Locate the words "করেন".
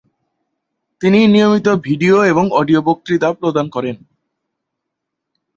3.69-3.95